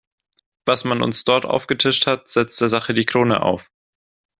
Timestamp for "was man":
0.65-1.03